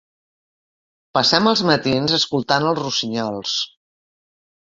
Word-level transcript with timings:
Passem 1.17 1.49
els 1.51 1.61
matins 1.71 2.15
escoltant 2.19 2.67
els 2.71 2.81
rossinyols. 2.81 3.59